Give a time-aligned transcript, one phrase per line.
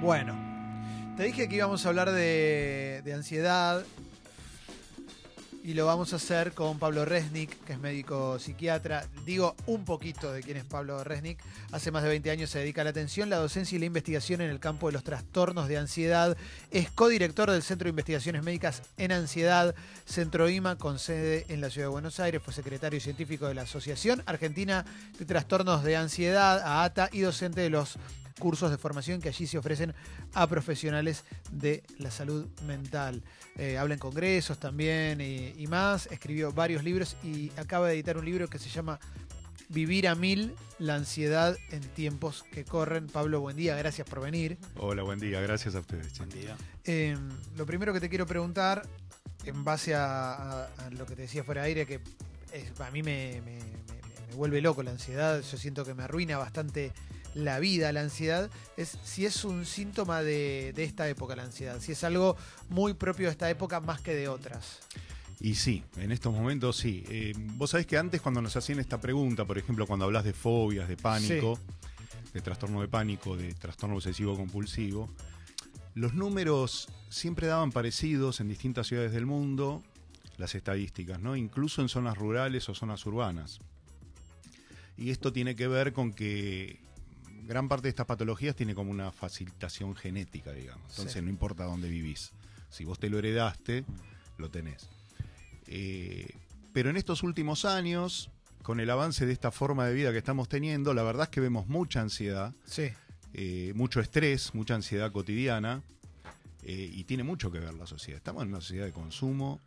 [0.00, 0.34] Bueno,
[1.16, 3.84] te dije que íbamos a hablar de, de ansiedad
[5.64, 9.06] y lo vamos a hacer con Pablo Resnick, que es médico psiquiatra.
[9.24, 11.38] Digo un poquito de quién es Pablo Resnick.
[11.72, 14.42] Hace más de 20 años se dedica a la atención, la docencia y la investigación
[14.42, 16.36] en el campo de los trastornos de ansiedad.
[16.70, 19.74] Es codirector del Centro de Investigaciones Médicas en Ansiedad,
[20.04, 22.42] Centro IMA, con sede en la Ciudad de Buenos Aires.
[22.44, 24.84] Fue secretario científico de la Asociación Argentina
[25.18, 27.96] de Trastornos de Ansiedad, AATA, y docente de los
[28.38, 29.94] cursos de formación que allí se ofrecen
[30.34, 33.22] a profesionales de la salud mental.
[33.56, 38.16] Eh, habla en congresos también y, y más, escribió varios libros y acaba de editar
[38.18, 38.98] un libro que se llama
[39.68, 43.06] Vivir a mil, la ansiedad en tiempos que corren.
[43.06, 44.58] Pablo, buen día, gracias por venir.
[44.76, 46.12] Hola, buen día, gracias a ustedes.
[46.12, 46.22] che.
[46.84, 47.16] Eh,
[47.56, 48.86] lo primero que te quiero preguntar,
[49.44, 52.00] en base a, a- a lo que te decía fuera de aire, que
[52.52, 56.02] es- a mí me, me- me- me vuelve loco la ansiedad, yo siento que me
[56.02, 56.92] arruina bastante
[57.34, 61.80] la vida la ansiedad, es si es un síntoma de, de esta época la ansiedad,
[61.80, 62.36] si es algo
[62.68, 64.80] muy propio de esta época más que de otras.
[65.40, 67.04] Y sí, en estos momentos sí.
[67.08, 70.32] Eh, Vos sabés que antes cuando nos hacían esta pregunta, por ejemplo, cuando hablas de
[70.32, 71.58] fobias, de pánico,
[72.32, 75.10] de trastorno de pánico, de trastorno obsesivo compulsivo,
[75.94, 79.82] los números siempre daban parecidos en distintas ciudades del mundo,
[80.38, 81.36] las estadísticas, ¿no?
[81.36, 83.60] Incluso en zonas rurales o zonas urbanas.
[84.96, 86.80] Y esto tiene que ver con que
[87.46, 90.88] gran parte de estas patologías tiene como una facilitación genética, digamos.
[90.90, 91.22] Entonces Sí.
[91.22, 92.32] no importa dónde vivís.
[92.70, 93.84] Si vos te lo heredaste,
[94.38, 94.88] lo tenés.
[95.66, 96.28] Eh,
[96.72, 98.30] pero en estos últimos años,
[98.62, 101.40] con el avance de esta forma de vida que estamos teniendo, la verdad es que
[101.40, 102.88] vemos mucha ansiedad, Sí,
[103.32, 105.82] eh, mucho estrés, mucha ansiedad cotidiana,
[106.62, 108.16] eh, y tiene mucho que ver la sociedad.
[108.16, 109.60] Estamos en una sociedad de consumo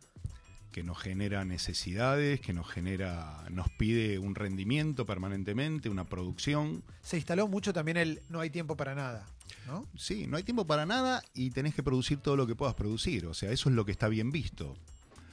[0.72, 6.82] que nos genera necesidades, que nos genera, nos pide un rendimiento permanentemente, una producción.
[7.02, 9.26] se instaló mucho también el no hay tiempo para nada,
[9.66, 9.86] ¿no?
[9.96, 13.26] Sí, no hay tiempo para nada y tenés que producir todo lo que puedas producir.
[13.26, 14.76] O sea, eso es lo que está bien visto.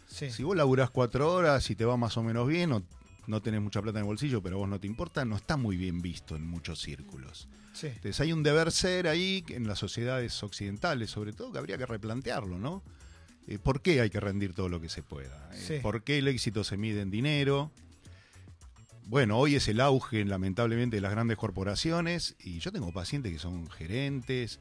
[0.08, 2.84] Sí, Si vos laburás cuatro horas y te va más o menos bien, o
[3.28, 5.58] no tenés mucha plata en el bolsillo, pero a vos no te importa, no está
[5.58, 7.48] muy bien visto en muchos círculos.
[7.74, 7.88] sí.
[7.88, 11.86] Entonces hay un deber ser ahí en las sociedades occidentales, sobre todo, que habría que
[11.88, 12.84] replantearlo, ¿no?
[13.48, 15.50] Eh, ¿Por qué hay que rendir todo lo que se pueda?
[15.54, 15.74] Eh, Sí.
[15.82, 17.72] ¿Por qué el éxito se mide en dinero?
[19.08, 23.38] Bueno, hoy es el auge, lamentablemente, de las grandes corporaciones y yo tengo pacientes que
[23.40, 24.60] son gerentes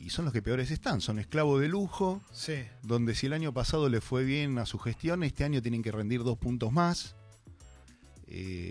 [0.00, 3.54] y son los que peores están, son esclavos de lujo, Sí, donde si el año
[3.54, 7.14] pasado le fue bien a su gestión, este año tienen que rendir dos puntos más.
[8.26, 8.65] Eh,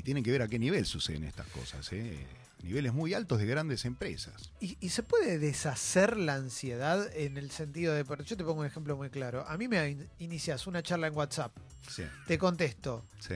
[0.00, 1.86] y tienen que ver a qué nivel suceden estas cosas.
[1.92, 2.26] ¿eh?
[2.62, 4.50] Niveles muy altos de grandes empresas.
[4.60, 8.04] ¿Y, y se puede deshacer la ansiedad en el sentido de...
[8.24, 9.46] Yo te pongo un ejemplo muy claro.
[9.46, 11.52] A mí me in- inicias una charla en WhatsApp,
[11.88, 13.34] Sí, te contesto, sí,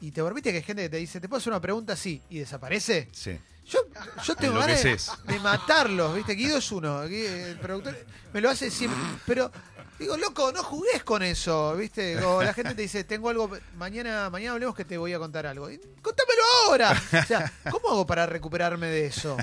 [0.00, 1.96] y te permite que hay gente que te dice, ¿te puedo hacer una pregunta?
[1.96, 3.08] Sí, y desaparece.
[3.12, 3.38] sí.
[3.66, 3.78] Yo,
[4.26, 6.32] yo tengo ganas de, matarlos, ¿viste?
[6.34, 7.96] Guido es uno, el productor
[8.32, 8.98] me lo hace siempre.
[9.26, 9.52] Pero
[10.00, 12.18] digo, loco, no jugues con eso, ¿viste?
[12.20, 15.46] Como la gente te dice, tengo algo, mañana, mañana hablemos que te voy a contar
[15.46, 15.70] algo.
[15.70, 17.00] Y, Contámelo ahora.
[17.22, 19.36] O sea, ¿cómo hago para recuperarme de eso?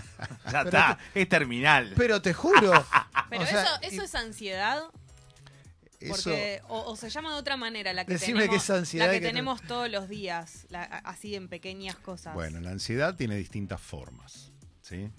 [0.46, 1.94] Ya Pero está, es terminal.
[1.96, 2.72] Pero te juro.
[3.29, 4.84] Pero o sea, eso, y- eso es ansiedad,
[6.00, 8.69] Eso, porque o, o se llama de otra manera la que Decime tenemos, que es
[8.69, 12.34] ansiedad la que no- tenemos todos los días, la- así en pequeñas cosas.
[12.34, 14.51] bueno, la ansiedad tiene distintas formas.
[14.81, 15.09] ¿sí?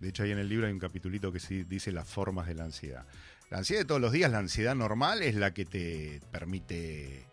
[0.00, 2.54] De hecho, ahí en el libro hay un capitulito que sí dice las formas de
[2.54, 3.04] la ansiedad.
[3.50, 7.26] La ansiedad de todos los días, la ansiedad normal es la que te permite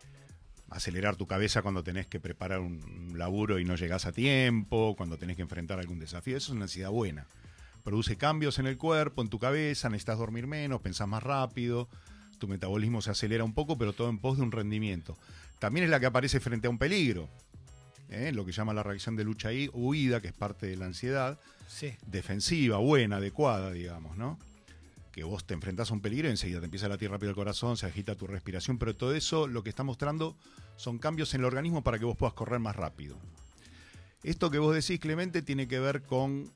[0.69, 4.95] acelerar tu cabeza cuando tenés que preparar un un laburo y no llegás a tiempo,
[4.95, 6.37] cuando tenés que enfrentar algún desafío.
[6.37, 7.25] Eso es una ansiedad buena.
[7.83, 11.87] Produce cambios en el cuerpo, en tu cabeza, necesitas dormir menos, pensás más rápido,
[12.37, 15.17] tu metabolismo se acelera un poco, pero todo en pos de un rendimiento.
[15.59, 17.29] También es la que aparece frente a un peligro,
[18.09, 18.31] ¿eh?
[18.33, 21.39] lo que llama la reacción de lucha y huida, que es parte de la ansiedad,
[21.67, 24.39] Sí, defensiva, buena, adecuada, digamos, ¿no?
[25.17, 27.35] Que vos te enfrentás a un peligro y enseguida te empieza a latir rápido el
[27.35, 30.37] corazón, se agita tu respiración, pero todo eso lo que está mostrando
[30.75, 33.17] son cambios en el organismo para que vos puedas correr más rápido.
[34.21, 36.51] Esto que vos decís, Clemente, tiene que ver con...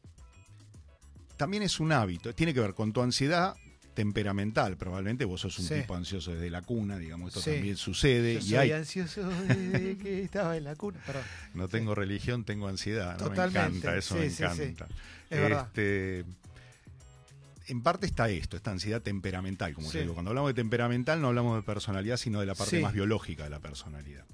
[1.37, 3.55] También es un hábito, tiene que ver con tu ansiedad
[3.95, 5.73] temperamental, probablemente vos sos un Sí.
[5.81, 7.55] tipo ansioso desde la cuna, digamos, esto Sí.
[7.55, 10.99] también sucede yo y soy hay ansioso desde que estaba en la cuna.
[11.03, 11.23] Perdón.
[11.55, 13.17] no tengo religión, tengo ansiedad.
[13.19, 13.29] ¿no?
[13.29, 14.87] Totalmente, Me encanta, eso me encanta.
[15.31, 15.67] Es verdad.
[17.71, 19.93] En parte está esto, esta ansiedad temperamental, como Sí.
[19.95, 20.13] yo digo.
[20.13, 22.83] Cuando hablamos de temperamental no hablamos de personalidad, sino de la parte Sí.
[22.83, 24.25] más biológica de la personalidad.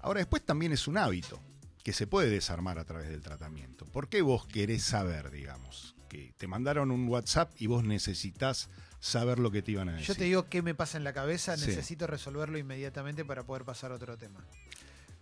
[0.00, 1.38] Ahora, después también es un hábito
[1.84, 3.84] que se puede desarmar a través del tratamiento.
[3.84, 5.94] ¿Por qué vos querés saber, digamos?
[6.08, 10.06] Que te mandaron un WhatsApp y vos necesitas saber lo que te iban a decir.
[10.08, 11.66] Yo te digo qué me pasa en la cabeza, Sí.
[11.66, 14.42] necesito resolverlo inmediatamente para poder pasar a otro tema.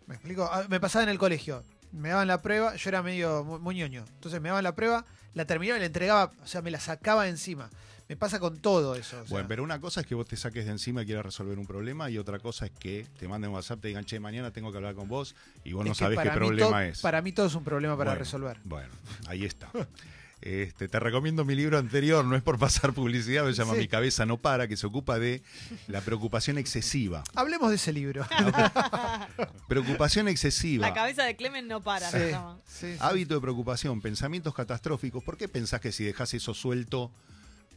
[0.07, 0.49] ¿Me explico?
[0.51, 1.65] Ah, Me pasaba en el colegio.
[1.93, 4.05] Me daban la prueba, yo era medio mu- muy ñoño.
[4.15, 5.05] Entonces me daban la prueba,
[5.35, 7.71] la terminaba y la entregaba, o sea, me la sacaba de encima.
[8.09, 9.17] Me pasa con todo eso.
[9.21, 9.31] o sea.
[9.31, 11.67] Bueno, pero una cosa es que vos te saques de encima y quieras resolver un
[11.67, 14.79] problema y otra cosa es que te manden WhatsApp, te digan, che, mañana tengo que
[14.79, 17.01] hablar con vos y vos Es no que sabés qué para mí problema es.
[17.03, 18.59] Para mí todo es un problema para Bueno, resolver.
[18.65, 18.89] Bueno,
[19.27, 19.69] ahí está.
[20.41, 23.81] Este, te recomiendo mi libro anterior, no es por pasar publicidad, se llama Sí.
[23.81, 25.43] Mi cabeza no para, que se ocupa de
[25.89, 27.25] la preocupación excesiva.
[27.35, 28.25] Hablemos de ese libro.
[29.69, 30.87] Preocupación excesiva.
[30.89, 32.59] La cabeza de Clemen no para, Sí, llama.
[32.67, 32.97] sí, sí.
[33.01, 35.23] Hábito de preocupación, pensamientos catastróficos.
[35.25, 37.11] ¿Por qué pensás que si dejas eso suelto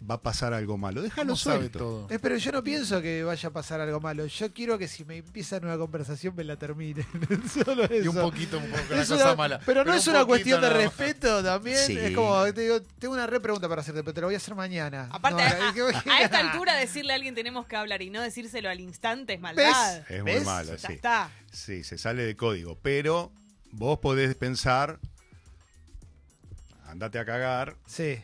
[0.09, 1.01] va a pasar algo malo?
[1.01, 1.77] Déjalo ¿Cómo sabe suelto.
[1.79, 2.07] todo?
[2.09, 4.25] Eh, pero yo no pienso que vaya a pasar algo malo.
[4.25, 7.05] Yo quiero que si me empieza una conversación me la termine.
[7.65, 7.95] Solo eso.
[8.03, 9.59] Y un poquito, un poco la Es cosa una- mala.
[9.65, 11.77] Pero no un es una cuestión de respeto también.
[11.77, 11.97] Sí.
[11.97, 14.37] Es como, te digo, tengo una re pregunta para hacerte, pero te la voy a
[14.37, 15.07] hacer mañana.
[15.11, 18.09] Aparte, No, a, es que- a esta altura decirle a alguien tenemos que hablar y
[18.09, 20.03] no decírselo al instante es maldad.
[20.09, 20.45] Es muy ¿Ves?
[20.45, 20.93] malo, Ya sí.
[20.93, 21.29] está.
[21.51, 22.77] Sí, se sale de código.
[22.81, 23.31] Pero
[23.71, 24.99] vos podés pensar,
[26.87, 28.19] andate a cagar Sí.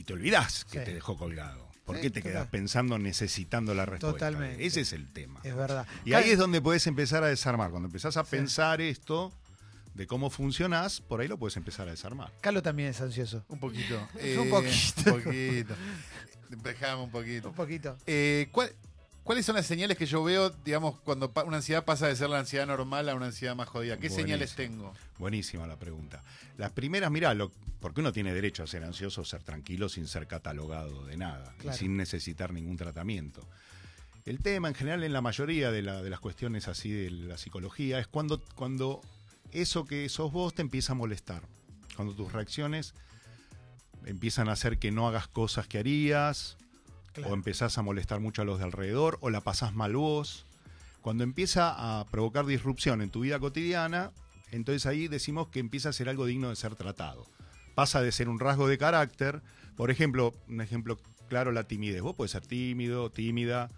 [0.00, 0.84] Y, te olvidás que Sí.
[0.84, 1.68] te dejó colgado.
[1.84, 2.32] ¿Por Sí, qué te total.
[2.32, 4.12] quedás pensando necesitando la respuesta?
[4.30, 4.64] Totalmente.
[4.64, 5.40] Ese es el tema.
[5.42, 5.86] Es verdad.
[6.04, 7.70] Y ahí es donde puedes empezar a desarmar.
[7.70, 8.30] Cuando empezás a Sí.
[8.30, 9.32] pensar esto
[9.94, 12.32] de cómo funcionás, por ahí lo puedes empezar a desarmar.
[12.40, 13.44] Calo también es ansioso.
[13.48, 14.08] Un poquito.
[14.38, 15.14] Un poquito.
[15.14, 15.74] Un poquito.
[16.48, 17.48] Dejame un poquito.
[17.48, 17.96] Un poquito.
[18.06, 18.72] Eh, ¿cuál-
[19.22, 22.40] ¿Cuáles son las señales que yo veo, digamos, cuando una ansiedad pasa de ser la
[22.40, 23.94] ansiedad normal a una ansiedad más jodida?
[23.96, 24.22] ¿Qué Buenísimo.
[24.26, 24.94] señales tengo?
[25.18, 26.22] Buenísima la pregunta.
[26.56, 30.26] Las primeras, mirá, lo, porque uno tiene derecho a ser ansioso, ser tranquilo sin ser
[30.26, 31.76] catalogado de nada Claro.
[31.76, 33.46] y sin necesitar ningún tratamiento.
[34.24, 37.38] El tema, en general, en la mayoría de, la- de las cuestiones así de la
[37.38, 39.00] psicología, es cuando, cuando
[39.52, 41.42] eso que sos vos te empieza a molestar.
[41.94, 42.94] Cuando tus reacciones
[44.06, 46.56] empiezan a hacer que no hagas cosas que harías,
[47.24, 50.46] O empezás a molestar mucho a los de alrededor, o la pasás mal vos.
[51.02, 54.12] Cuando empieza a provocar disrupción en tu vida cotidiana,
[54.52, 57.26] entonces ahí decimos que empieza a ser algo digno de ser tratado.
[57.74, 59.42] Pasa de ser un rasgo de carácter,
[59.76, 60.98] por ejemplo, un ejemplo
[61.28, 62.02] claro, la timidez.
[62.02, 63.70] Vos puedes ser tímido, tímida,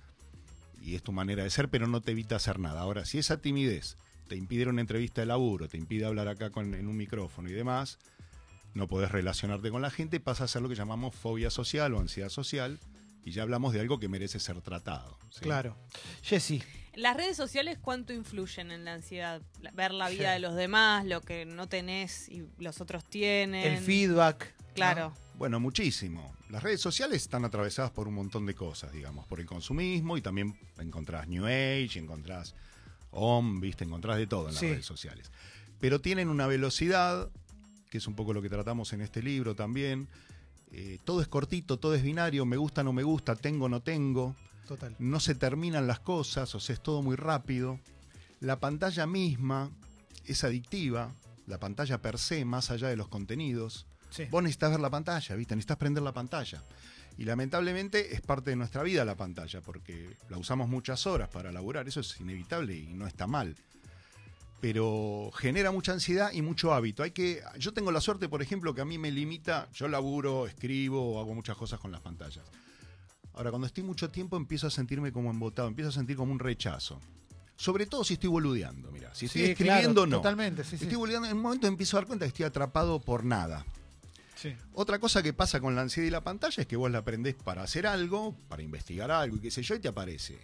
[0.82, 2.80] y es tu manera de ser, pero no te evita hacer nada.
[2.80, 3.96] Ahora, si esa timidez
[4.28, 7.52] te impide una entrevista de laburo, te impide hablar acá con, en un micrófono y
[7.52, 7.98] demás,
[8.74, 12.00] no podés relacionarte con la gente, pasa a ser lo que llamamos fobia social o
[12.00, 12.80] ansiedad social,
[13.24, 15.18] y ya hablamos de algo que merece ser tratado.
[15.30, 15.40] ¿sí?
[15.40, 15.76] Claro.
[16.22, 16.62] Jessy,
[16.94, 19.40] ¿Las redes sociales cuánto influyen en la ansiedad?
[19.72, 20.32] Ver la vida Sí.
[20.34, 23.64] de los demás, lo que no tenés y los otros tienen.
[23.72, 24.54] el feedback.
[24.58, 24.74] ¿no?
[24.74, 25.14] Claro.
[25.36, 26.36] Bueno, muchísimo.
[26.50, 30.20] Las redes sociales están atravesadas por un montón de cosas, digamos, por el consumismo y
[30.22, 32.54] también encontrás New Age, encontrás
[33.10, 34.68] OM, viste, encontrás de todo en las Sí.
[34.68, 35.30] redes sociales.
[35.80, 37.30] Pero tienen una velocidad,
[37.90, 40.08] que es un poco lo que tratamos en este libro también.
[40.72, 44.34] Eh, todo es cortito, todo es binario, me gusta, no me gusta, tengo, no tengo.
[44.66, 44.94] Total.
[45.00, 47.78] no se terminan las cosas, o sea, es todo muy rápido.
[48.40, 49.70] La pantalla misma
[50.24, 51.12] es adictiva,
[51.46, 53.86] la pantalla per se, más allá de los contenidos.
[54.10, 54.24] Sí.
[54.30, 55.56] Vos necesitas ver la pantalla, ¿viste?
[55.56, 56.62] Necesitas prender la pantalla.
[57.18, 61.52] Y lamentablemente es parte de nuestra vida la pantalla, porque la usamos muchas horas para
[61.52, 63.56] laburar, eso es inevitable y no está mal.
[64.62, 67.02] Pero genera mucha ansiedad y mucho hábito.
[67.02, 70.46] Hay que, yo tengo la suerte, por ejemplo, que a mí me limita, yo laburo,
[70.46, 72.44] escribo, hago muchas cosas con las pantallas.
[73.34, 76.38] Ahora, cuando estoy mucho tiempo empiezo a sentirme como embotado, empiezo a sentir como un
[76.38, 77.00] rechazo.
[77.56, 79.12] Sobre todo si estoy boludeando, mira.
[79.16, 80.16] Si estoy Sí, escribiendo, claro, no.
[80.18, 80.84] Totalmente, sí, sí.
[80.84, 83.66] Estoy boludeando, en un momento empiezo a dar cuenta que estoy atrapado por nada.
[84.36, 84.54] Sí.
[84.74, 87.34] Otra cosa que pasa con la ansiedad y la pantalla es que vos la aprendés
[87.34, 90.38] para hacer algo, para investigar algo y qué sé yo, y te aparece.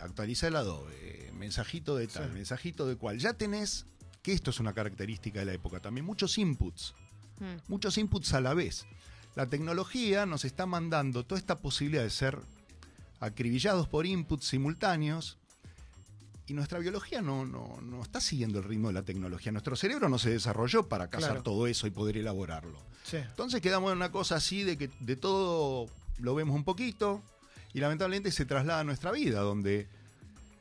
[0.00, 2.34] Actualiza el Adobe, mensajito de tal, Sí.
[2.34, 3.18] mensajito de cual.
[3.18, 3.86] Ya tenés,
[4.22, 6.94] que esto es una característica de la época también, muchos inputs
[7.40, 7.56] Mm.
[7.68, 8.84] muchos inputs a la vez.
[9.36, 12.38] La tecnología nos está mandando toda esta posibilidad de ser
[13.20, 15.38] acribillados por inputs simultáneos
[16.46, 19.52] y nuestra biología no, no, no está siguiendo el ritmo de la tecnología.
[19.52, 21.42] Nuestro cerebro no se desarrolló para cazar Claro.
[21.42, 22.78] todo eso y poder elaborarlo.
[23.04, 23.18] Sí.
[23.18, 25.86] Entonces quedamos en una cosa así de que de todo
[26.18, 27.22] lo vemos un poquito
[27.72, 29.88] y lamentablemente se traslada a nuestra vida, donde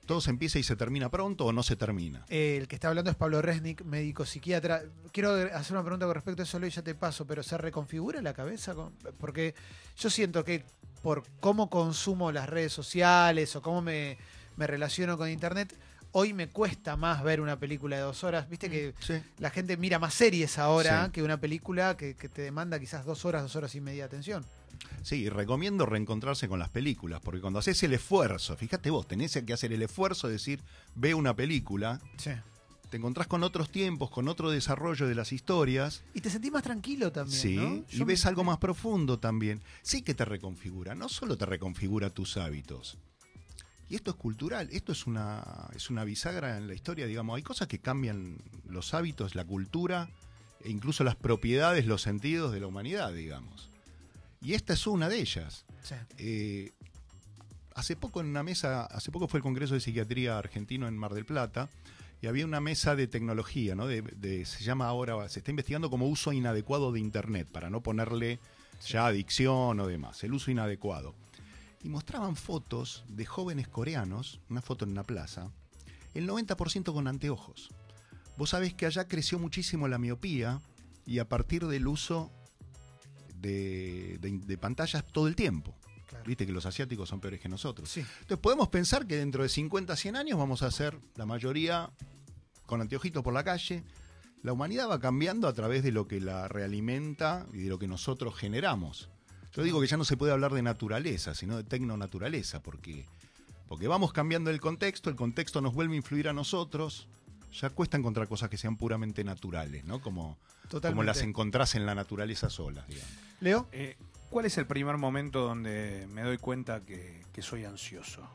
[0.06, 2.24] todo se empieza y se termina pronto o no se termina.
[2.30, 4.84] El que está hablando es Pablo Resnick, médico psiquiatra.
[5.12, 8.22] Quiero hacer una pregunta con respecto a eso, y ya te paso, pero ¿se reconfigura
[8.22, 8.74] la cabeza?
[9.20, 9.54] Porque
[9.98, 10.64] yo siento que
[11.02, 14.18] por cómo consumo las redes sociales o cómo me,
[14.56, 15.78] me relaciono con Internet,
[16.14, 18.50] hoy me cuesta más ver una película de dos horas.
[18.50, 19.22] Viste que Sí.
[19.40, 21.12] la gente mira más series ahora Sí.
[21.12, 24.08] que una película que, que te demanda quizás dos horas, dos horas y media de
[24.08, 24.46] atención.
[25.04, 29.40] Sí, y recomiendo reencontrarse con las películas, porque cuando haces el esfuerzo, fíjate vos, tenés
[29.46, 30.62] que hacer el esfuerzo de decir,
[30.96, 32.32] ve una película, Sí.
[32.90, 36.64] te encontrás con otros tiempos, con otro desarrollo de las historias, Y te sentís más
[36.64, 37.40] tranquilo también.
[37.42, 37.86] sí, ¿no?
[37.90, 39.62] y Yo ves me- algo más profundo también.
[39.82, 42.98] Sí que te reconfigura, no solo te reconfigura tus hábitos,
[43.90, 47.38] Y esto es cultural, esto es una, es una bisagra en la historia, digamos.
[47.38, 48.36] Hay cosas que cambian
[48.68, 50.10] los hábitos, la cultura,
[50.62, 53.70] e incluso las propiedades, los sentidos de la humanidad, digamos.
[54.42, 55.66] Y esta es una de ellas.
[55.84, 55.96] Sí.
[56.18, 56.72] Eh,
[57.76, 61.14] hace poco en una mesa, hace poco fue el Congreso de Psiquiatría Argentino en Mar
[61.14, 61.70] del Plata,
[62.22, 63.86] y había una mesa de tecnología, ¿no?
[63.88, 67.82] De, de- se llama ahora, se está investigando como uso inadecuado de Internet, para no
[67.82, 68.40] ponerle
[68.88, 71.14] ya adicción o demás, el uso inadecuado.
[71.84, 75.52] Y mostraban fotos de jóvenes coreanos, una foto en una plaza,
[76.16, 77.70] el 90% con anteojos.
[78.36, 80.60] Vos sabés que allá creció muchísimo la miopía
[81.06, 82.32] y a partir del uso
[83.40, 85.76] de, de- de pantallas todo el tiempo.
[86.08, 86.24] Claro.
[86.26, 87.90] Viste que los asiáticos son peores que nosotros.
[87.90, 88.00] Sí.
[88.00, 91.90] Entonces podemos pensar que dentro de 50, 100 años vamos a ser la mayoría
[92.66, 93.84] con anteojitos por la calle.
[94.44, 97.88] La humanidad va cambiando a través de lo que la realimenta y de lo que
[97.88, 99.10] nosotros generamos.
[99.54, 103.06] Yo digo que ya no se puede hablar de naturaleza, sino de tecnonaturaleza, porque,
[103.68, 107.08] porque vamos cambiando el contexto, el contexto nos vuelve a influir a nosotros.
[107.54, 110.02] Ya cuesta encontrar cosas que sean puramente naturales, ¿no?
[110.02, 110.38] Como,
[110.82, 113.12] como las encontrás en la naturaleza solas, digamos.
[113.40, 113.68] Leo.
[113.72, 113.98] Eh,
[114.30, 118.28] ¿Cuál es el primer momento donde me doy cuenta que, que soy ansioso?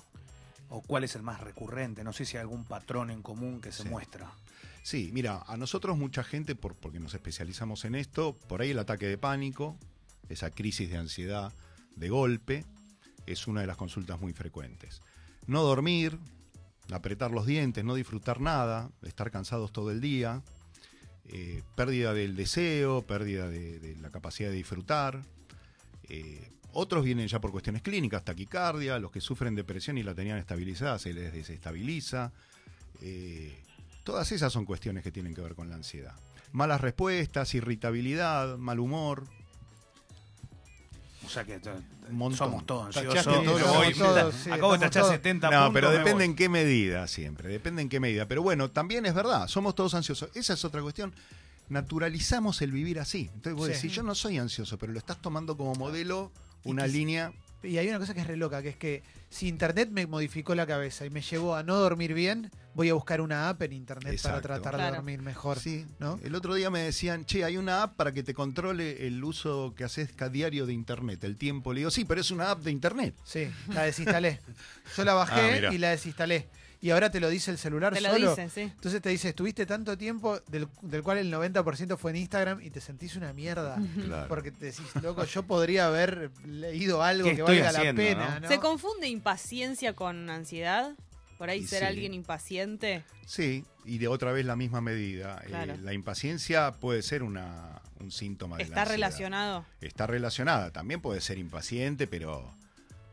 [0.70, 2.02] ¿O cuál es el más recurrente?
[2.02, 3.88] No sé si hay algún patrón en común que se Sí.
[3.90, 4.32] muestra.
[4.82, 8.78] Sí, mira, a nosotros mucha gente, por, porque nos especializamos en esto, por ahí el
[8.78, 9.76] ataque de pánico,
[10.28, 11.52] esa crisis de ansiedad
[11.94, 12.64] de golpe,
[13.26, 15.02] es una de las consultas muy frecuentes.
[15.46, 16.18] No dormir,
[16.90, 20.42] apretar los dientes, no disfrutar nada, estar cansados todo el día,
[21.26, 25.22] eh, pérdida del deseo, pérdida de, la capacidad de disfrutar.
[26.08, 30.38] Eh, otros vienen ya por cuestiones clínicas, taquicardia, los que sufren depresión y la tenían
[30.38, 32.32] estabilizada se les desestabiliza.
[33.02, 33.62] Eh,
[34.04, 36.14] todas esas son cuestiones que tienen que ver con la ansiedad.
[36.50, 39.24] Malas respuestas, irritabilidad, mal humor.
[41.24, 41.60] O sea que
[42.10, 42.36] montón.
[42.36, 43.24] somos todos ansiosos.
[43.24, 45.14] todos, Yo somos voy- todos, sí, acabo de tachar todos.
[45.14, 45.72] 70 No, puntos.
[45.74, 48.26] pero depende en qué medida siempre, depende en qué medida.
[48.26, 50.30] Pero bueno, también es verdad, somos todos ansiosos.
[50.34, 51.14] Esa es otra cuestión.
[51.68, 53.30] Naturalizamos el vivir así.
[53.34, 53.72] Entonces vos Sí.
[53.74, 56.30] decís, yo no soy ansioso, pero lo estás tomando como modelo
[56.64, 57.32] Y una línea.
[57.62, 60.54] Y hay una cosa que es re loca, que es que si Internet me modificó
[60.54, 63.72] la cabeza y me llevó a no dormir bien, voy a buscar una app en
[63.72, 64.42] Internet Exacto.
[64.48, 64.96] para tratar de Claro.
[64.96, 65.58] dormir mejor.
[65.58, 66.18] Sí, ¿no?
[66.22, 69.74] El otro día me decían, che, hay una app para que te controle el uso
[69.76, 71.72] que haces cada diario de Internet, el tiempo.
[71.72, 73.14] Le digo, sí, pero es una app de Internet.
[73.24, 74.40] Sí, la desinstalé.
[74.96, 75.72] Yo la Ah, bajé mirá.
[75.74, 76.48] y la desinstalé.
[76.80, 78.30] Y ahora te lo dice el celular Te lo solo.
[78.30, 78.62] dicen, sí.
[78.62, 82.70] Entonces te dice, estuviste tanto tiempo, del, del cual el 90% fue en Instagram, y
[82.70, 83.78] te sentís una mierda.
[84.04, 84.26] Claro.
[84.26, 88.34] Porque te decís, loco, yo podría haber leído algo ¿Qué que valga haciendo, la pena.
[88.34, 88.40] no?
[88.40, 88.48] ¿no?
[88.48, 90.94] ¿Se confunde impaciencia con ansiedad?
[91.42, 91.84] Por ahí Y ser sí.
[91.86, 93.02] alguien impaciente.
[93.26, 95.42] Sí, y de otra vez la misma medida.
[95.44, 98.94] Eh, la impaciencia puede ser una, un síntoma de la ¿Está ansiedad.
[98.96, 99.66] relacionado?
[99.80, 100.70] Está relacionada.
[100.70, 102.54] También puede ser impaciente, pero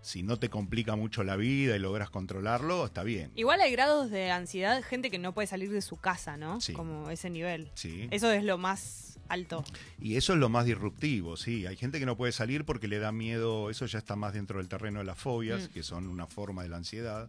[0.01, 3.31] si no te complica mucho la vida y logras controlarlo, está bien.
[3.33, 6.62] Igual hay grados de ansiedad, gente que no puede salir de su casa, ¿no?
[6.62, 6.74] Sí.
[6.74, 7.71] Como ese nivel.
[7.74, 8.09] Sí.
[8.12, 9.63] Eso es lo más alto.
[10.00, 11.65] Y eso es lo más disruptivo, sí.
[11.65, 14.59] Hay gente que no puede salir porque le da miedo, eso ya está más dentro
[14.59, 15.74] del terreno de las fobias, Mm.
[15.74, 17.27] que son una forma de la ansiedad,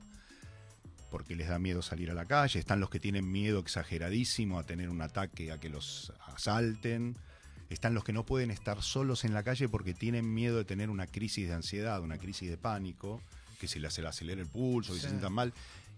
[1.11, 2.59] porque les da miedo salir a la calle.
[2.59, 7.17] Están los que tienen miedo exageradísimo a tener un ataque, a que los asalten.
[7.69, 10.91] Están los que no pueden estar solos en la calle porque tienen miedo de tener
[10.91, 13.21] una crisis de ansiedad, una crisis de pánico,
[13.61, 15.03] que se les acelera el pulso, que Sí.
[15.05, 15.53] se sientan mal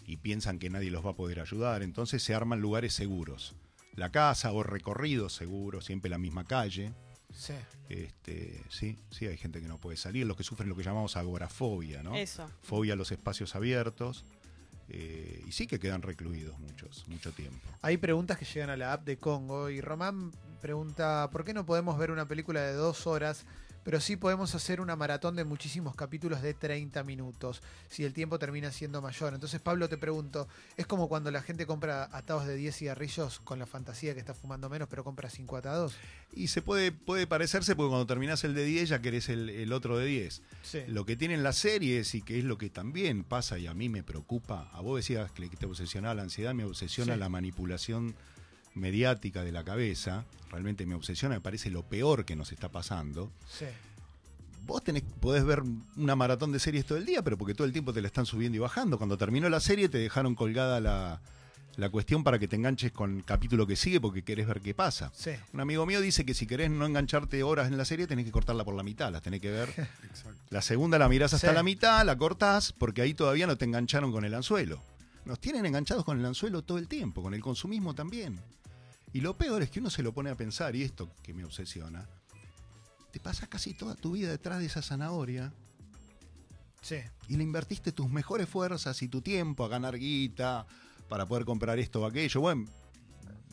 [0.06, 1.82] y piensan que nadie los va a poder ayudar.
[1.82, 3.54] Entonces se arman lugares seguros.
[3.94, 6.92] La casa o recorridos seguros, siempre la misma calle.
[7.34, 7.54] Sí.
[7.88, 11.16] Este, sí, sí, hay gente que no puede salir, los que sufren lo que llamamos
[11.16, 12.14] agorafobia, ¿no?
[12.14, 12.50] Eso.
[12.62, 14.24] Fobia a los espacios abiertos.
[14.88, 17.60] Eh, y sí que quedan recluidos muchos, mucho tiempo.
[17.82, 21.66] Hay preguntas que llegan a la app de Congo y Román pregunta, ¿por qué no
[21.66, 23.44] podemos ver una película de dos horas,
[23.84, 28.38] pero sí podemos hacer una maratón de muchísimos capítulos de 30 minutos, si el tiempo
[28.38, 29.34] termina siendo mayor?
[29.34, 33.58] Entonces, Pablo, te pregunto, ¿es como cuando la gente compra atados de 10 cigarrillos con
[33.58, 35.94] la fantasía que está fumando menos, pero compra 5 atados?
[36.34, 39.72] Y se puede, puede parecerse porque cuando terminás el de 10 ya querés el, el
[39.72, 40.42] otro de 10.
[40.62, 40.78] Sí.
[40.88, 43.88] Lo que tienen las series y que es lo que también pasa y a mí
[43.88, 47.20] me preocupa, a vos decías que te obsesionaba la ansiedad, me obsesiona Sí.
[47.20, 48.14] la manipulación
[48.74, 53.30] mediática de la cabeza, realmente me obsesiona, me parece lo peor que nos está pasando.
[53.50, 53.66] Sí.
[54.66, 55.62] Vos tenés, podés ver
[55.96, 58.26] una maratón de series todo el día, pero porque todo el tiempo te la están
[58.26, 58.96] subiendo y bajando.
[58.96, 61.20] Cuando terminó la serie te dejaron colgada la,
[61.76, 64.72] la cuestión para que te enganches con el capítulo que sigue porque querés ver qué
[64.72, 65.10] pasa.
[65.16, 65.32] Sí.
[65.52, 68.30] Un amigo mío dice que si querés no engancharte horas en la serie, tenés que
[68.30, 69.68] cortarla por la mitad, las tenés que ver.
[70.04, 70.38] Exacto.
[70.50, 71.54] La segunda la mirás hasta Sí.
[71.54, 74.80] la mitad, la cortás, porque ahí todavía no te engancharon con el anzuelo.
[75.24, 78.38] Nos tienen enganchados con el anzuelo todo el tiempo, con el consumismo también.
[79.12, 81.44] Y lo peor es que uno se lo pone a pensar, y esto que me
[81.44, 82.08] obsesiona,
[83.10, 85.52] te pasas casi toda tu vida detrás de esa zanahoria
[86.80, 86.96] Sí.
[87.28, 90.66] y le invertiste tus mejores fuerzas y tu tiempo a ganar guita
[91.08, 92.40] para poder comprar esto o aquello.
[92.40, 92.64] Bueno,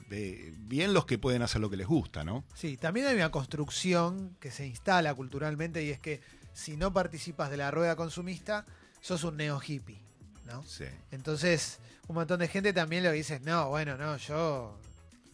[0.09, 2.43] de- bien los que pueden hacer lo que les gusta, ¿no?
[2.55, 6.21] Sí, también hay una construcción que se instala culturalmente y es que
[6.53, 8.65] si no participas de la rueda consumista,
[9.01, 9.99] sos un neo hippie,
[10.45, 10.63] ¿no?
[10.63, 10.85] Sí.
[11.11, 14.75] Entonces, un montón de gente también lo dice, no, bueno, no, yo,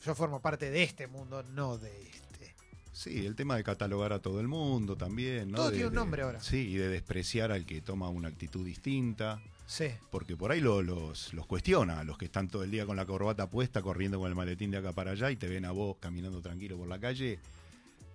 [0.05, 2.55] yo formo parte de este mundo, no de este.
[2.91, 5.57] Sí, el tema de catalogar a todo el mundo también, ¿no?
[5.57, 6.39] Todo De- tiene un de- nombre ahora.
[6.41, 9.41] Sí, y de despreciar al que toma una actitud distinta.
[9.67, 12.95] Sí, Porque por ahí lo- los, los cuestiona, los que están todo el día con
[12.95, 15.71] la corbata puesta, corriendo con el maletín de acá para allá y te ven a
[15.71, 17.39] vos caminando tranquilo por la calle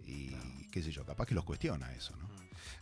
[0.06, 0.30] y
[0.70, 2.30] qué sé yo, capaz que los cuestiona eso, ¿no?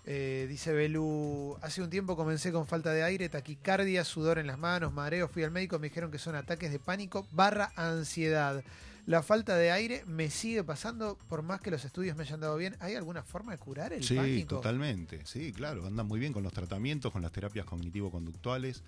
[0.04, 4.58] Eh, dice Belú, hace un tiempo comencé con falta de aire, taquicardia, sudor en las
[4.58, 8.62] manos, mareo, fui al médico, me dijeron que son ataques de pánico barra ansiedad.
[9.08, 12.58] La falta de aire me sigue pasando por más que los estudios me hayan dado
[12.58, 12.76] bien.
[12.78, 14.56] ¿Hay alguna forma de curar el Sí, pánico?
[14.56, 15.24] totalmente.
[15.24, 18.82] Sí, claro, andan muy bien con los tratamientos, con las terapias cognitivo-conductuales.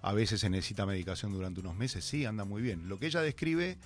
[0.00, 2.88] A veces se necesita medicación durante unos meses, sí, anda muy bien.
[2.88, 3.76] Lo que ella describe,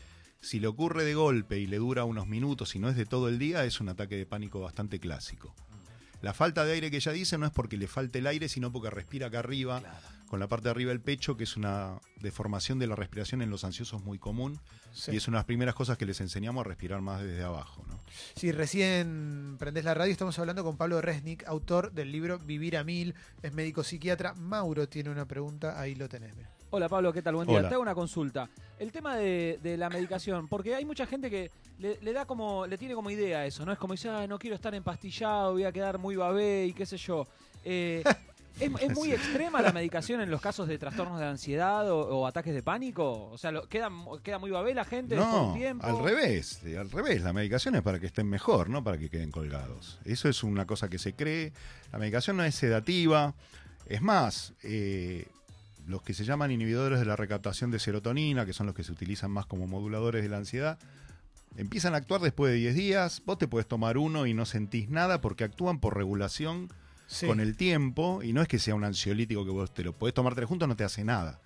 [0.41, 3.29] si le ocurre de golpe y le dura unos minutos y no es de todo
[3.29, 5.53] el día, es un ataque de pánico bastante clásico.
[6.23, 8.73] La falta de aire que ella dice no es porque le falte el aire, sino
[8.73, 9.83] porque respira acá arriba,
[10.29, 13.51] con la parte de arriba del pecho, que es una deformación de la respiración en
[13.51, 14.59] los ansiosos muy común.
[14.93, 15.13] Sí.
[15.13, 17.85] Y es una de las primeras cosas que les enseñamos a respirar más desde abajo.
[17.87, 18.01] ¿no?
[18.35, 22.85] Si recién prendés la radio, estamos hablando con Pablo Resnick, autor del libro Vivir a
[22.85, 24.35] Mil, es médico psiquiatra.
[24.35, 26.35] Mauro tiene una pregunta, ahí lo tenés.
[26.35, 26.56] mira.
[26.71, 27.37] Hola Pablo, ¿qué tal?
[27.37, 27.59] Buen día.
[27.59, 27.69] Hola.
[27.69, 28.49] Te hago una consulta.
[28.79, 32.67] El tema de, de la medicación, porque hay mucha gente que le, le da como,
[32.67, 33.73] le tiene como idea eso, ¿no?
[33.73, 36.85] Es como dice, "Ay, no quiero estar empastillado, voy a quedar muy babé y qué
[36.85, 37.27] sé yo.
[37.65, 38.03] Eh,
[38.61, 42.27] ¿es, es muy extrema la medicación en los casos de trastornos de ansiedad o, o
[42.27, 43.31] ataques de pánico?
[43.31, 43.89] O sea, lo- ¿queda,
[44.25, 45.87] queda muy babé la gente No, tiempo?
[45.87, 47.23] al revés, al revés.
[47.23, 50.01] La medicación es para que estén mejor, no para que queden colgados.
[50.05, 51.53] Eso es una cosa que se cree.
[51.93, 53.35] La medicación no es sedativa.
[53.87, 55.29] Es más, eh,
[55.87, 58.93] los que se llaman inhibidores de la recaptación de serotonina, que son los que se
[58.93, 60.79] utilizan más como moduladores de la ansiedad,
[61.57, 63.23] empiezan a actuar después de 10 días.
[63.25, 66.69] Vos te puedes tomar uno y no sentís nada porque actúan por regulación
[67.09, 67.27] Sí.
[67.29, 70.13] con el tiempo y no es que sea un ansiolítico que vos te lo podés
[70.13, 71.41] tomar tres juntos no te hace nada.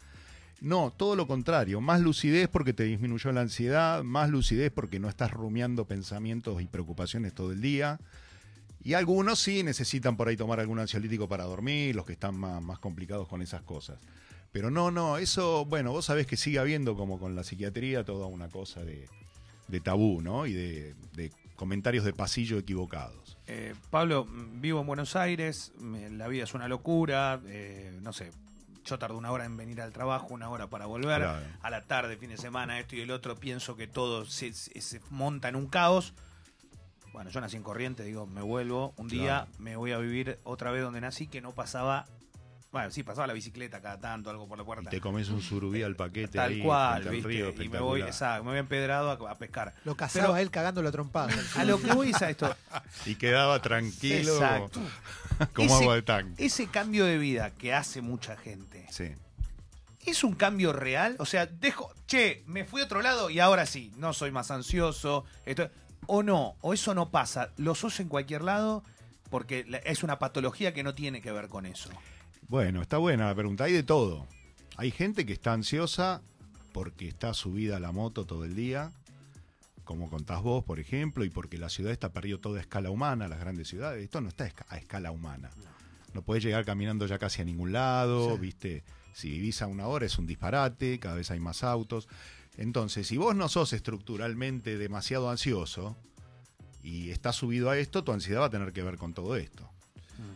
[0.62, 5.08] No, todo lo contrario, más lucidez porque te disminuyó la ansiedad, más lucidez porque no
[5.08, 7.98] estás rumiando pensamientos y preocupaciones todo el día.
[8.82, 12.62] Y algunos sí necesitan por ahí tomar algún ansiolítico para dormir, los que están más,
[12.62, 13.98] más complicados con esas cosas.
[14.52, 18.26] Pero no, no, eso, bueno, vos sabés que sigue habiendo como con la psiquiatría toda
[18.26, 19.06] una cosa de,
[19.68, 20.46] de tabú, ¿no?
[20.46, 23.36] Y de, de comentarios de pasillo equivocados.
[23.46, 28.30] Eh, Pablo, vivo en Buenos Aires, me- la vida es una locura, eh, no sé,
[28.84, 31.46] yo tardo una hora en venir al trabajo, una hora para volver, Claro.
[31.60, 34.80] a la tarde, fin de semana, esto y el otro, pienso que todo se, se-
[34.80, 36.14] se monta en un caos.
[37.12, 39.50] Bueno, yo nací en Corrientes, digo, me vuelvo, un día Claro.
[39.58, 42.06] me voy a vivir otra vez donde nací, que no pasaba,
[42.70, 44.90] bueno, sí, pasaba la bicicleta cada tanto, algo por la Y puerta.
[44.90, 47.26] te comes un surubí al paquete Tal ahí, cual, al ¿viste?
[47.28, 49.74] río, y me voy, exacto, me voy empedrado a, a pescar.
[49.84, 51.34] Lo cazaba Pero- él cagándolo a trompadas.
[51.56, 52.54] A lo que voy es a esto.
[53.06, 54.80] Y quedaba tranquilo Exacto.
[55.52, 56.46] como Ese- agua de tanque.
[56.46, 59.08] Ese cambio de vida que hace mucha gente, Sí.
[60.06, 61.16] ¿es un cambio real?
[61.18, 64.52] O sea, dejo, che, me fui a otro lado y ahora sí, no soy más
[64.52, 65.68] ansioso, esto,
[66.06, 68.82] o no, o eso no pasa, lo sos en cualquier lado
[69.30, 71.90] porque es una patología que no tiene que ver con eso.
[72.48, 73.64] Bueno, está buena la pregunta.
[73.64, 74.26] Hay de todo.
[74.76, 76.20] Hay gente que está ansiosa
[76.72, 78.90] porque está subida a la moto todo el día,
[79.84, 83.38] como contás vos, por ejemplo, y porque la ciudad está perdido toda escala humana, las
[83.40, 84.02] grandes ciudades.
[84.02, 85.50] Esto no está a esca- a escala humana.
[86.12, 88.40] No podés llegar caminando ya casi a ningún lado, Sí.
[88.40, 88.84] ¿viste?
[89.12, 92.08] Si vivís a una hora es un disparate, cada vez hay más autos.
[92.56, 95.96] Entonces, si vos no sos estructuralmente demasiado ansioso
[96.82, 99.68] y estás subido a esto, tu ansiedad va a tener que ver con todo esto.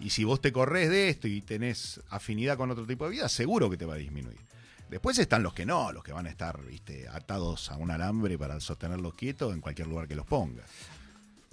[0.00, 3.28] Y si vos te corres de esto y tenés afinidad con otro tipo de vida,
[3.28, 4.38] seguro que te va a disminuir.
[4.88, 8.38] Después están los que no, los que van a estar viste, atados a un alambre
[8.38, 10.66] para sostenerlos quietos en cualquier lugar que los pongas.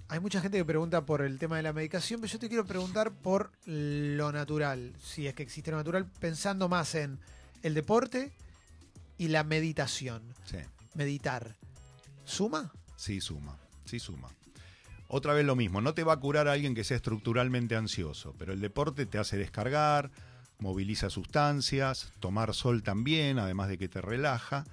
[0.10, 2.66] Hay mucha gente que pregunta por el tema de la medicación, pero yo te quiero
[2.66, 7.18] preguntar por lo natural, si es que existe lo natural, pensando más en
[7.64, 8.34] el deporte
[9.22, 10.24] y la meditación.
[10.46, 10.58] Sí,
[10.96, 11.56] Meditar.
[12.26, 12.72] ¿Suma?
[12.96, 13.56] sí suma,
[13.86, 14.30] sí suma.
[15.08, 18.34] Otra vez lo mismo, no te va a curar a alguien que sea estructuralmente ansioso,
[18.40, 20.10] pero el deporte te hace descargar,
[20.58, 24.66] moviliza sustancias, tomar sol también, además de que te relaja.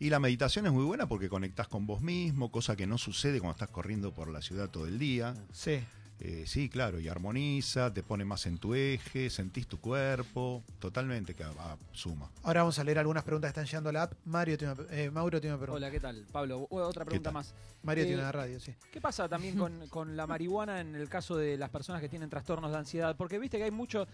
[0.00, 3.38] Y la meditación es muy buena porque conectás con vos mismo, cosa que no sucede
[3.38, 5.34] cuando estás corriendo por la ciudad todo el día.
[5.52, 5.78] Sí.
[6.24, 11.34] Eh, sí, claro, y armoniza, te pone más en tu eje, sentís tu cuerpo, totalmente
[11.34, 12.30] que ah, suma.
[12.44, 14.12] Ahora vamos a leer algunas preguntas que están llegando a la app.
[14.26, 15.84] Mario tiene una- eh, Mauro tiene una pregunta.
[15.84, 16.24] Hola, ¿qué tal?
[16.30, 17.52] Pablo, otra pregunta más.
[17.82, 18.72] Mario Eh, tiene una radio, sí.
[18.92, 22.30] ¿Qué pasa también con, con la marihuana en el caso de las personas que tienen
[22.30, 23.16] trastornos de ansiedad?
[23.16, 24.06] Porque viste que hay mucho.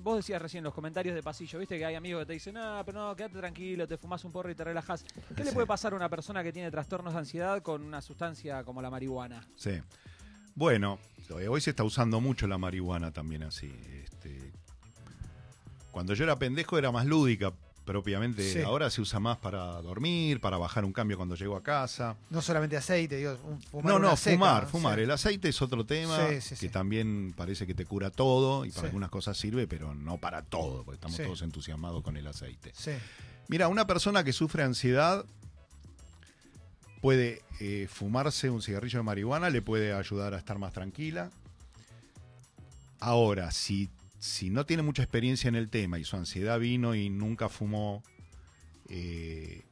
[0.00, 2.82] Vos decías recién los comentarios de pasillo, viste que hay amigos que te dicen, ah,
[2.84, 5.04] pero no, quédate tranquilo, te fumas un porro y te relajás.
[5.36, 8.64] ¿Qué le puede pasar a una persona que tiene trastornos de ansiedad con una sustancia
[8.64, 9.46] como la marihuana?
[9.54, 9.80] Sí.
[10.54, 10.98] Bueno,
[11.48, 13.72] hoy se está usando mucho la marihuana también así.
[14.04, 14.52] Este,
[15.90, 17.52] cuando yo era pendejo era más lúdica
[17.84, 18.52] propiamente.
[18.52, 18.60] Sí.
[18.60, 22.16] Ahora se usa más para dormir, para bajar un cambio cuando llego a casa.
[22.30, 23.36] No solamente aceite, digo,
[23.70, 24.68] fumar no, no, seca, fumar, ¿no?
[24.68, 24.94] fumar.
[24.96, 25.02] Sí.
[25.02, 28.86] El aceite es otro tema Sí, que también parece que te cura todo y para
[28.86, 32.72] algunas cosas sirve, pero no para todo, porque estamos todos entusiasmados con el aceite.
[33.48, 35.24] Mira, una persona que sufre ansiedad
[37.02, 41.32] puede eh, fumarse un cigarrillo de marihuana, le puede ayudar a estar más tranquila.
[43.00, 47.10] Ahora, si, si no tiene mucha experiencia en el tema y su ansiedad vino y
[47.10, 48.04] nunca fumó,
[48.88, 49.64] eh,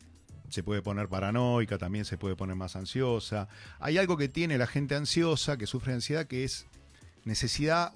[0.48, 3.48] se puede poner paranoica, también se puede poner más ansiosa.
[3.78, 6.66] Hay algo que tiene la gente ansiosa, que sufre ansiedad, que es
[7.24, 7.92] necesidad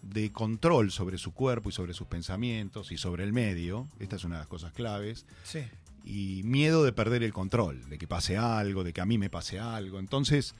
[0.00, 3.88] de control sobre su cuerpo y sobre sus pensamientos y sobre el medio.
[3.98, 5.64] Esta es una de las cosas claves Sí.
[6.06, 9.28] Y miedo de perder el control, de que pase algo, de que a mí me
[9.28, 9.98] pase algo.
[9.98, 10.54] Entonces,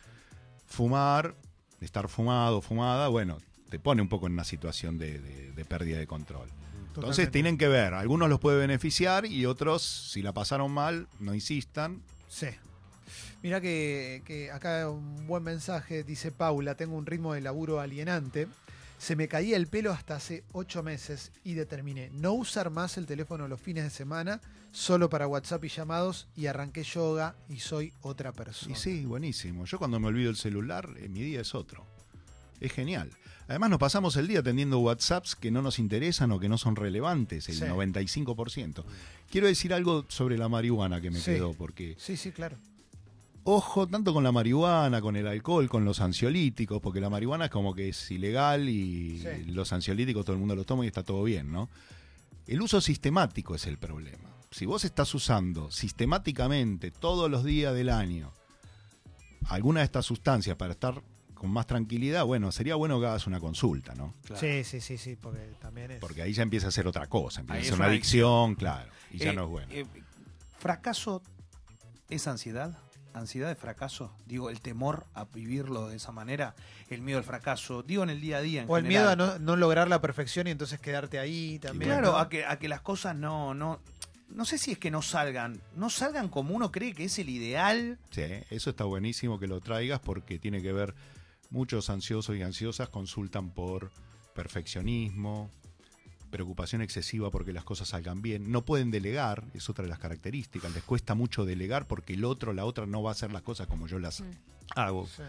[0.66, 1.34] fumar,
[1.80, 3.38] estar fumado, fumada, bueno,
[3.70, 6.48] te pone un poco en una situación de, de- de pérdida de control.
[6.94, 11.34] Entonces tienen que ver, algunos los puede beneficiar y otros, si la pasaron mal, no
[11.34, 12.00] insistan.
[12.28, 12.46] Sí.
[13.42, 18.48] Mira que, que acá un buen mensaje, dice Paula, tengo un ritmo de laburo alienante.
[18.98, 23.06] Se me caía el pelo hasta hace ocho meses y determiné no usar más el
[23.06, 24.40] teléfono los fines de semana,
[24.72, 28.72] solo para WhatsApp y llamados, y arranqué yoga y soy otra persona.
[28.72, 29.64] Y sí, buenísimo.
[29.66, 31.84] Yo cuando me olvido el celular, eh, mi día es otro.
[32.58, 33.10] Es genial.
[33.48, 36.74] Además nos pasamos el día atendiendo WhatsApps que no nos interesan o que no son
[36.74, 37.64] relevantes, el Sí.
[37.64, 38.84] 95%.
[39.30, 41.32] Quiero decir algo sobre la marihuana que me Sí.
[41.34, 42.56] quedó, porque Sí, sí, claro.
[43.48, 47.50] Ojo tanto con la marihuana, con el alcohol, con los ansiolíticos, porque la marihuana es
[47.50, 49.44] como que es ilegal y Sí.
[49.52, 51.68] los ansiolíticos todo el mundo los toma y está todo bien, ¿no?
[52.46, 54.28] El uso sistemático es el problema.
[54.50, 58.32] Si vos estás usando sistemáticamente todos los días del año
[59.48, 61.02] alguna de estas sustancias para estar
[61.34, 64.14] con más tranquilidad, bueno, sería bueno que hagas una consulta, ¿no?
[64.40, 66.00] Sí, sí, sí, sí, porque también es.
[66.00, 68.54] Porque ahí ya empieza a ser otra cosa, empieza Ahí a ser una una adicción,
[68.56, 69.68] claro, y ya Eh, no es bueno.
[69.72, 69.86] eh,
[70.58, 71.22] ¿Fracaso
[72.08, 72.78] es ansiedad?
[73.16, 74.12] ¿Ansiedad de fracaso?
[74.26, 76.54] Digo, el temor a vivirlo de esa manera,
[76.90, 78.62] el miedo al fracaso, digo en el día a día.
[78.62, 81.92] En o el miedo a no, no lograr la perfección y entonces quedarte ahí también.
[81.92, 82.18] Claro, ¿no?
[82.18, 83.80] a que, a que las cosas no, no.
[84.28, 85.62] No sé si es que no salgan.
[85.74, 87.98] No salgan como uno cree que es el ideal.
[88.10, 90.94] Sí, eso está buenísimo que lo traigas porque tiene que ver,
[91.48, 93.92] muchos ansiosos y ansiosas consultan por
[94.34, 95.50] perfeccionismo,
[96.30, 100.72] preocupación excesiva porque las cosas salgan bien, no pueden delegar, es otra de las características,
[100.74, 103.66] les cuesta mucho delegar porque el otro, la otra no va a hacer las cosas
[103.66, 104.24] como yo las Mm.
[104.76, 105.06] hago.
[105.06, 105.22] Sí.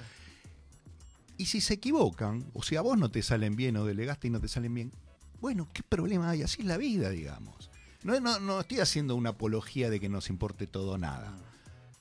[1.38, 4.32] Y si se equivocan, o si a vos no te salen bien o delegaste y
[4.32, 4.92] no te salen bien,
[5.40, 6.42] bueno, ¿qué problema hay?
[6.42, 7.70] Así es la vida, digamos.
[8.04, 11.32] No, no, no estoy haciendo una apología de que nos importe todo o nada.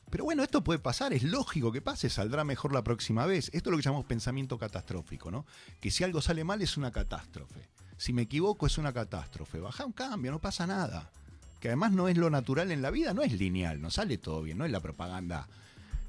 [0.08, 3.50] Pero bueno, esto puede pasar, es lógico que pase, saldrá mejor la próxima vez.
[3.52, 5.44] Esto es lo que llamamos pensamiento catastrófico, ¿no?
[5.80, 7.68] Que si algo sale mal es una catástrofe.
[7.96, 9.58] Si me equivoco es una catástrofe.
[9.60, 11.10] Baja un cambio, no pasa nada.
[11.60, 14.42] Que además no es lo natural en la vida, no es lineal, no sale todo
[14.42, 15.48] bien, no es la propaganda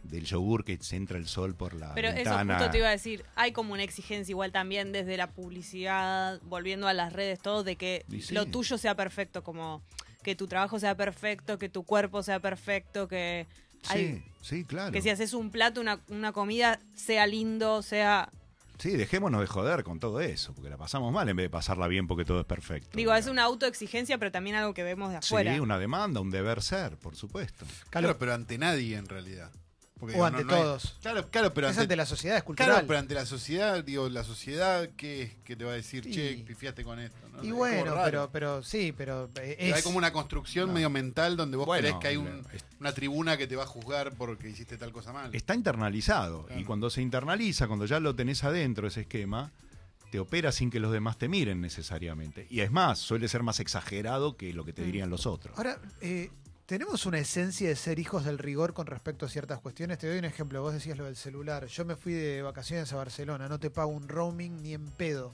[0.04, 2.56] del yogur que se entra el sol por la Pero eso ventana.
[2.58, 6.88] justo te iba a decir, hay como una exigencia igual también desde la publicidad, volviendo
[6.88, 8.34] a las redes, todo, de que sí.
[8.34, 9.82] lo tuyo sea perfecto, como
[10.24, 13.48] que tu trabajo sea perfecto, que tu cuerpo sea perfecto, que,
[13.90, 14.92] hay- Sí, sí, claro.
[14.92, 18.30] que si haces un plato, una, una comida, sea lindo, sea...
[18.78, 21.88] Sí, dejémonos de joder con todo eso, porque la pasamos mal en vez de pasarla
[21.88, 22.96] bien porque todo es perfecto.
[22.96, 25.54] Digo, es una autoexigencia, pero también algo que vemos de afuera.
[25.54, 27.66] Sí, una demanda, un deber ser, por supuesto.
[27.90, 29.52] Claro, pero ante nadie en realidad.
[30.00, 30.96] Porque, O digo, ante todos.
[31.02, 32.72] claro, claro, pero es ante, ante la sociedad, es cultural.
[32.72, 36.12] Claro, pero ante la sociedad, digo, la sociedad que, que te va a decir, Y-
[36.14, 37.18] che, pifiaste con esto.
[37.34, 37.44] ¿no?
[37.44, 40.74] y Es bueno, pero, pero sí, pero eh, Pero es, Hay como una construcción No.
[40.76, 43.64] medio mental donde vos Bueno, crees que hay un- es- una tribuna que te va
[43.64, 45.34] a juzgar porque hiciste tal cosa mal.
[45.34, 46.46] Está internalizado.
[46.46, 46.62] Claro.
[46.62, 49.52] Y cuando se internaliza, cuando ya lo tenés adentro, ese esquema,
[50.12, 52.46] te opera sin que los demás te miren necesariamente.
[52.50, 55.58] Y es más, suele ser más exagerado que lo que te dirían los otros.
[55.58, 56.30] Ahora, eh,
[56.68, 59.98] tenemos una esencia de ser hijos del rigor con respecto a ciertas cuestiones.
[59.98, 60.62] Te doy un ejemplo.
[60.62, 61.66] Vos decías lo del celular.
[61.68, 63.48] Yo me fui de vacaciones a Barcelona.
[63.48, 65.34] No te pago un roaming ni en pedo.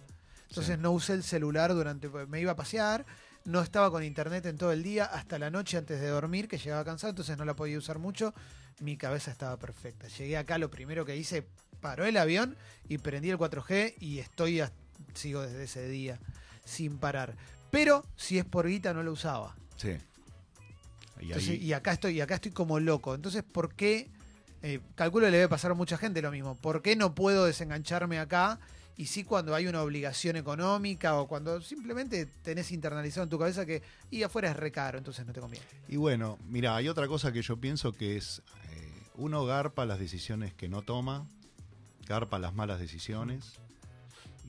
[0.49, 0.81] Entonces Sí.
[0.81, 2.07] no usé el celular durante...
[2.27, 3.05] Me iba a pasear.
[3.45, 6.57] No estaba con internet en todo el día hasta la noche antes de dormir, que
[6.59, 8.33] llegaba cansado, entonces no la podía usar mucho.
[8.79, 10.07] Mi cabeza estaba perfecta.
[10.07, 11.45] Llegué acá, lo primero que hice,
[11.81, 12.55] paró el avión
[12.87, 14.71] y prendí el 4G y estoy, a-
[15.13, 16.19] sigo desde ese día
[16.63, 17.35] sin parar.
[17.71, 19.55] Pero si es por guita no lo usaba.
[19.75, 19.97] Sí.
[21.23, 23.15] Y Entonces, ahí- y acá estoy, y acá estoy como loco.
[23.15, 24.09] Entonces, ¿por qué?
[24.65, 26.55] eh, calculo que le debe pasar a mucha gente lo mismo.
[26.55, 28.61] ¿Por qué no puedo desengancharme acá?
[28.95, 33.65] Y sí cuando hay una obligación económica o cuando simplemente tenés internalizado en tu cabeza
[33.65, 35.65] que y afuera es recaro, entonces no te conviene.
[35.89, 39.99] Y bueno, mira, hay otra cosa que yo pienso que es, eh, uno garpa las
[39.99, 41.27] decisiones que no toma,
[42.07, 43.55] garpa las malas decisiones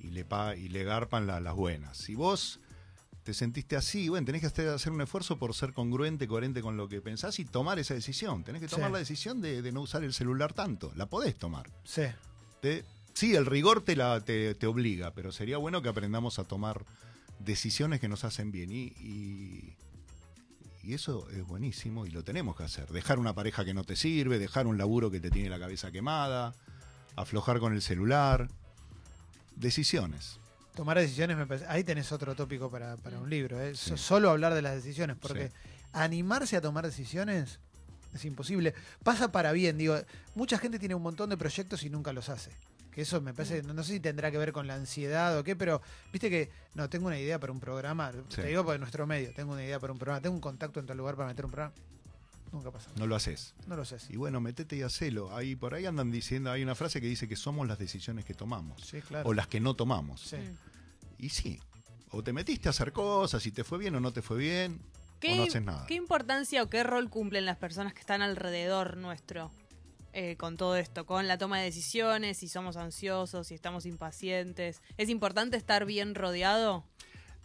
[0.01, 1.97] y le, pa- y le garpan la- las buenas.
[1.97, 2.61] Si vos
[3.25, 6.89] te sentiste así, bueno, tenés que hacer, un esfuerzo por ser congruente, coherente con lo
[6.89, 8.45] que pensás y tomar esa decisión.
[8.45, 8.93] Tenés que tomar Sí.
[8.93, 10.93] la decisión de, de no usar el celular tanto.
[10.95, 11.71] La podés tomar.
[11.85, 12.03] Sí.
[12.61, 12.85] Te-
[13.15, 16.85] sí, el rigor te, la, te, te obliga, pero sería bueno que aprendamos a tomar
[17.39, 18.71] decisiones que nos hacen bien.
[18.71, 19.77] Y, y,
[20.83, 22.91] y eso es buenísimo y lo tenemos que hacer.
[22.91, 25.91] Dejar una pareja que no te sirve, dejar un laburo que te tiene la cabeza
[25.91, 26.55] quemada,
[27.17, 28.51] aflojar con el celular.
[29.57, 30.41] Decisiones.
[30.75, 33.23] Tomar decisiones, me parece- ahí tenés otro tópico para, para Mm.
[33.23, 33.61] un libro.
[33.61, 33.75] ¿eh?
[33.75, 33.93] Sí.
[33.97, 35.55] Solo hablar de las decisiones, porque Sí.
[35.93, 37.61] animarse a tomar decisiones
[38.13, 38.75] es imposible.
[39.03, 39.97] Pasa para bien, digo,
[40.35, 42.51] mucha gente tiene un montón de proyectos y nunca los hace.
[42.91, 45.43] Que eso me parece, no, no sé si tendrá que ver con la ansiedad o
[45.43, 45.83] qué, pero
[46.13, 48.37] viste que, no, tengo una idea para un programa, Sí.
[48.37, 50.87] te digo por nuestro medio, tengo una idea para un programa, tengo un contacto en
[50.87, 51.75] tal lugar para meter un programa.
[52.55, 52.88] Nunca pasa.
[52.97, 53.53] No lo haces.
[53.67, 53.97] No lo sé.
[54.11, 55.35] Y bueno, metete y hacelo.
[55.35, 58.33] Ahí, por ahí andan diciendo, hay una frase que dice que somos las decisiones que
[58.33, 58.81] tomamos.
[58.81, 59.29] Sí, claro.
[59.29, 60.21] O las que no tomamos.
[60.21, 60.37] Sí.
[61.19, 61.59] Y sí.
[62.11, 64.81] O te metiste a hacer cosas, si te fue bien o no te fue bien,
[65.21, 65.85] o no haces nada.
[65.87, 69.51] ¿Qué importancia o qué rol cumplen las personas que están alrededor nuestro
[70.12, 71.07] eh, con todo esto?
[71.07, 74.81] Con la toma de decisiones, si somos ansiosos, si estamos impacientes.
[74.97, 76.85] ¿Es importante estar bien rodeado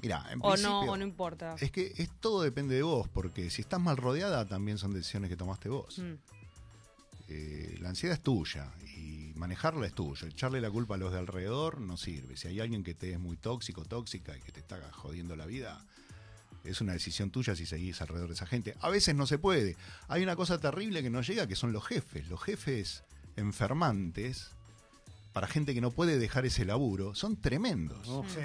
[0.02, 1.56] Mira, en o principio, no, o no importa?
[1.60, 5.30] es que es, todo depende de vos, porque si estás mal rodeada también son decisiones
[5.30, 6.00] que tomaste vos.
[6.00, 6.14] Mm.
[7.28, 10.28] Eh, la ansiedad es tuya y manejarla es tuyo.
[10.28, 12.38] Echarle la culpa a los de alrededor no sirve.
[12.38, 15.46] Si hay alguien que te es muy tóxico, tóxica y que te está jodiendo la
[15.46, 15.86] vida,
[16.64, 18.76] es una decisión tuya si seguís alrededor de esa gente.
[18.82, 19.78] A veces no se puede.
[20.08, 22.28] Hay una cosa terrible que nos llega que son los jefes.
[22.30, 23.04] Los jefes
[23.36, 24.52] enfermantes,
[25.34, 28.08] para gente que no puede dejar ese laburo, son tremendos.
[28.28, 28.42] Sí,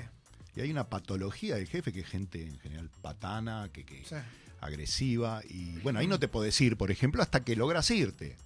[0.57, 4.15] Y hay una patología del jefe que es gente en general patana, que, que sí,
[4.61, 5.43] agresiva.
[5.49, 8.37] Y bueno, ahí no te podés ir, por ejemplo, hasta que logras irte.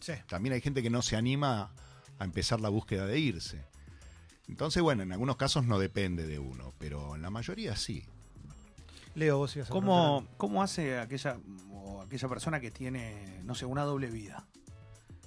[0.00, 0.12] sí.
[0.28, 1.70] También hay gente que no se anima
[2.18, 3.64] a empezar la búsqueda de irse.
[4.48, 8.04] Entonces, bueno, en algunos casos no depende de uno, pero en la mayoría sí.
[9.14, 11.38] Leo, vos ibas a ¿Cómo, ¿Cómo hace aquella,
[11.70, 14.46] o aquella persona que tiene, no sé, una doble vida?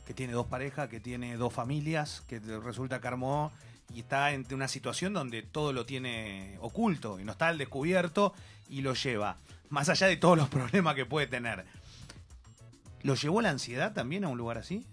[0.05, 3.51] Que tiene dos parejas, que tiene dos familias, que resulta que armó
[3.93, 8.33] y está en una situación donde todo lo tiene oculto y no está al descubierto
[8.69, 9.37] y lo lleva,
[9.69, 11.65] más allá de todos los problemas que puede tener.
[13.03, 14.85] ¿Lo llevó la ansiedad también a un lugar así?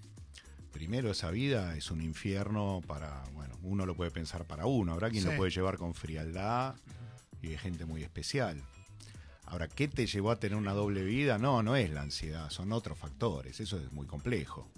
[0.72, 4.92] Primero, esa vida es un infierno para, bueno, uno lo puede pensar para uno.
[4.92, 5.28] Habrá quien Sí.
[5.30, 6.74] lo puede llevar con frialdad
[7.42, 8.62] y de gente muy especial.
[9.44, 11.38] Ahora, ¿qué te llevó a tener una doble vida?
[11.38, 13.60] No, no es la ansiedad, son otros factores.
[13.60, 14.70] Eso es muy complejo.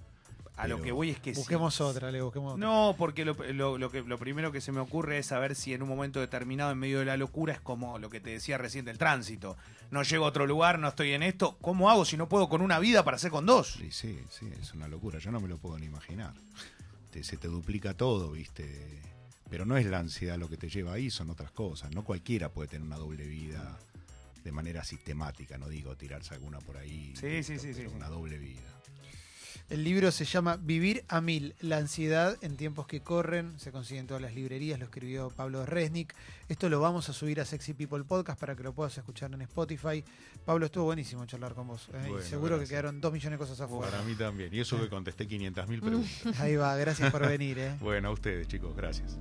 [0.56, 1.40] A lo que voy es que sí.
[1.40, 2.66] Busquemos otra, Leo, busquemos otra.
[2.66, 5.72] No, porque lo, lo- lo que, lo primero que se me ocurre es saber si
[5.72, 8.58] en un momento determinado, en medio de la locura, es como lo que te decía
[8.58, 9.56] recién del tránsito.
[9.90, 11.56] No llego a otro lugar, no estoy en esto.
[11.62, 13.72] ¿Cómo hago si no puedo con una vida para hacer con dos?
[13.78, 15.18] Sí, sí, sí, es una locura.
[15.18, 16.34] Yo no me lo puedo ni imaginar.
[17.10, 19.00] Te- se te duplica todo, ¿viste?
[19.48, 21.92] Pero no es la ansiedad lo que te lleva ahí, son otras cosas.
[21.94, 23.78] No cualquiera puede tener una doble vida
[24.44, 27.14] de manera sistemática, no digo tirarse alguna por ahí.
[27.16, 27.86] Sí, sí, sí, sí.
[27.86, 28.60] Una doble vida.
[29.70, 33.56] El libro se llama Vivir a Mil, la ansiedad en tiempos que corren.
[33.60, 36.12] Se consigue en todas las librerías, lo escribió Pablo Resnick.
[36.48, 39.42] Esto lo vamos a subir a Sexy People Podcast para que lo puedas escuchar en
[39.42, 40.02] Spotify.
[40.44, 41.88] Pablo, estuvo buenísimo charlar con vos.
[41.94, 41.98] ¿eh?
[42.18, 42.68] Y seguro gracias.
[42.68, 43.92] que quedaron dos millones de cosas afuera.
[43.92, 44.52] Para mí también.
[44.52, 46.10] Y eso que contesté 500.000 preguntas.
[46.40, 47.60] Ahí va, gracias por venir.
[47.60, 47.76] ¿eh?
[47.78, 49.20] bueno, a ustedes, chicos, gracias.